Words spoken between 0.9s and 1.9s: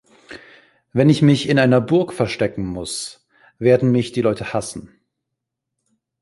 Wenn ich mich in einer